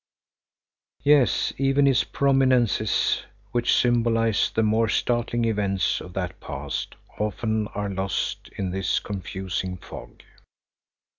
Yes, 1.03 1.53
even 1.59 1.85
its 1.85 2.03
prominences, 2.03 3.21
which 3.51 3.75
symbolise 3.75 4.49
the 4.49 4.63
more 4.63 4.89
startling 4.89 5.45
events 5.45 6.01
of 6.01 6.13
that 6.13 6.39
past, 6.39 6.95
often 7.19 7.67
are 7.75 7.87
lost 7.87 8.49
in 8.57 8.71
this 8.71 8.99
confusing 8.99 9.77
fog. 9.77 10.23